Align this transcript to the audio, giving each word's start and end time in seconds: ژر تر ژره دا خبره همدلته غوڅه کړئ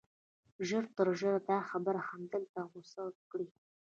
ژر 0.67 0.83
تر 0.95 1.07
ژره 1.19 1.39
دا 1.49 1.57
خبره 1.69 1.99
همدلته 2.09 2.59
غوڅه 2.71 3.03
کړئ 3.31 3.47